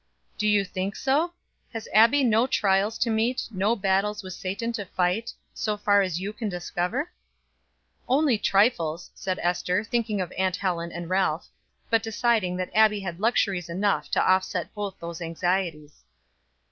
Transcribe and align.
"Do 0.35 0.47
you 0.47 0.65
think 0.65 0.95
so? 0.95 1.33
Has 1.73 1.87
Abbie 1.93 2.23
no 2.23 2.47
trials 2.47 2.97
to 2.97 3.11
meet, 3.11 3.43
no 3.51 3.75
battles 3.75 4.23
with 4.23 4.33
Satan 4.33 4.73
to 4.73 4.83
fight, 4.85 5.31
so 5.53 5.77
far 5.77 6.01
as 6.01 6.19
you 6.19 6.33
can 6.33 6.49
discover?" 6.49 7.11
"Only 8.09 8.39
trifles," 8.39 9.11
said 9.13 9.37
Ester, 9.43 9.83
thinking 9.83 10.19
of 10.19 10.33
Aunt 10.35 10.55
Helen 10.55 10.91
and 10.91 11.07
Ralph, 11.07 11.49
but 11.91 12.01
deciding 12.01 12.57
that 12.57 12.71
Abbie 12.73 13.01
had 13.01 13.19
luxuries 13.19 13.69
enough 13.69 14.09
to 14.09 14.23
offset 14.27 14.73
both 14.73 14.95
these 14.99 15.21
anxieties. 15.21 16.03